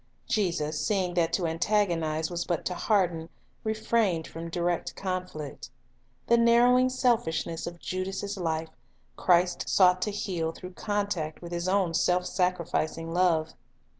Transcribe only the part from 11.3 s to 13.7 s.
with His own self sacrificing love.